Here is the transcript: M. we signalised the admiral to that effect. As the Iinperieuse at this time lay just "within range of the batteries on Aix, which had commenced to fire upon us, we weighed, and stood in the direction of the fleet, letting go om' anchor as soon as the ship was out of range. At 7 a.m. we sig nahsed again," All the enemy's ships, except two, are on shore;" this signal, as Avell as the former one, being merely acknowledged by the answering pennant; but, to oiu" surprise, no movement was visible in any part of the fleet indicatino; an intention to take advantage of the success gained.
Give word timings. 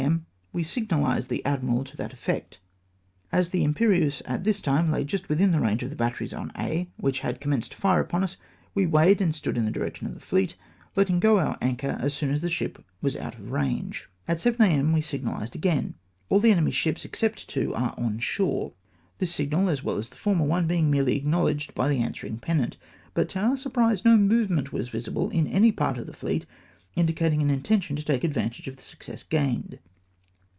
M. 0.01 0.25
we 0.51 0.63
signalised 0.63 1.29
the 1.29 1.45
admiral 1.45 1.83
to 1.83 1.95
that 1.95 2.11
effect. 2.11 2.59
As 3.31 3.49
the 3.49 3.61
Iinperieuse 3.63 4.23
at 4.25 4.43
this 4.43 4.59
time 4.59 4.89
lay 4.91 5.03
just 5.05 5.29
"within 5.29 5.55
range 5.61 5.83
of 5.83 5.91
the 5.91 5.95
batteries 5.95 6.33
on 6.33 6.51
Aix, 6.57 6.89
which 6.97 7.19
had 7.19 7.39
commenced 7.39 7.73
to 7.73 7.77
fire 7.77 7.99
upon 8.01 8.23
us, 8.23 8.35
we 8.73 8.87
weighed, 8.87 9.21
and 9.21 9.33
stood 9.33 9.59
in 9.59 9.65
the 9.65 9.71
direction 9.71 10.07
of 10.07 10.15
the 10.15 10.19
fleet, 10.19 10.55
letting 10.95 11.19
go 11.19 11.39
om' 11.39 11.55
anchor 11.61 11.97
as 11.99 12.15
soon 12.15 12.31
as 12.31 12.41
the 12.41 12.49
ship 12.49 12.83
was 12.99 13.15
out 13.15 13.35
of 13.35 13.51
range. 13.51 14.09
At 14.27 14.41
7 14.41 14.59
a.m. 14.63 14.91
we 14.91 15.01
sig 15.01 15.23
nahsed 15.23 15.53
again," 15.53 15.93
All 16.29 16.39
the 16.39 16.51
enemy's 16.51 16.73
ships, 16.75 17.05
except 17.05 17.47
two, 17.47 17.75
are 17.75 17.93
on 17.95 18.17
shore;" 18.17 18.73
this 19.19 19.35
signal, 19.35 19.69
as 19.69 19.81
Avell 19.81 19.99
as 19.99 20.09
the 20.09 20.17
former 20.17 20.45
one, 20.45 20.65
being 20.65 20.89
merely 20.89 21.15
acknowledged 21.15 21.75
by 21.75 21.87
the 21.89 21.99
answering 21.99 22.39
pennant; 22.39 22.75
but, 23.13 23.29
to 23.29 23.39
oiu" 23.39 23.55
surprise, 23.57 24.03
no 24.03 24.17
movement 24.17 24.73
was 24.73 24.89
visible 24.89 25.29
in 25.29 25.45
any 25.45 25.71
part 25.71 25.99
of 25.99 26.07
the 26.07 26.13
fleet 26.13 26.47
indicatino; 26.97 27.41
an 27.43 27.51
intention 27.51 27.95
to 27.95 28.03
take 28.03 28.23
advantage 28.23 28.67
of 28.67 28.77
the 28.77 28.81
success 28.83 29.21
gained. 29.21 29.77